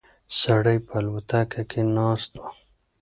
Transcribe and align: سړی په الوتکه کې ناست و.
سړی 0.39 0.77
په 0.87 0.93
الوتکه 0.99 1.61
کې 1.69 1.81
ناست 1.97 2.31
و. 2.37 2.43